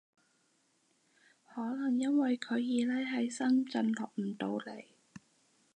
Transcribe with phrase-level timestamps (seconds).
[1.53, 4.85] 可能因為佢二奶喺深圳落唔到嚟